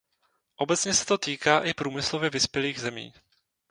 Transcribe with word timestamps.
Obecně 0.55 0.93
se 0.93 1.05
to 1.05 1.17
týká 1.17 1.59
i 1.59 1.73
průmyslově 1.73 2.29
vyspělých 2.29 2.79
zemí. 2.79 3.13